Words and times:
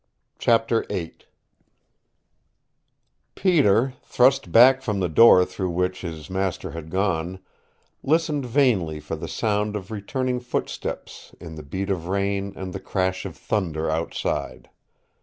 CHAPTER 0.39 0.83
VIII 0.89 1.13
Peter, 3.35 3.93
thrust 4.01 4.51
back 4.51 4.81
from 4.81 4.99
the 4.99 5.07
door 5.07 5.45
through 5.45 5.69
which 5.69 6.01
through 6.01 6.09
which 6.09 6.17
his 6.17 6.27
master 6.27 6.71
had 6.71 6.89
gone, 6.89 7.37
listened 8.01 8.47
vainly 8.47 8.99
for 8.99 9.15
the 9.15 9.27
sound 9.27 9.75
of 9.75 9.91
returning 9.91 10.39
footsteps 10.39 11.35
in 11.39 11.53
the 11.53 11.61
beat 11.61 11.91
of 11.91 12.07
rain 12.07 12.51
and 12.55 12.73
the 12.73 12.79
crash 12.79 13.27
of 13.27 13.37
thunder 13.37 13.91
outside. 13.91 14.71